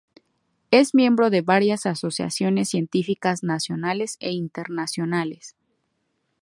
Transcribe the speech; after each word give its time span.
Es 0.71 0.95
miembro 0.95 1.29
de 1.29 1.41
varias 1.43 1.85
asociaciones 1.85 2.69
científicas 2.69 3.43
nacionales 3.43 4.17
e 4.19 4.31
internacionales. 4.31 5.55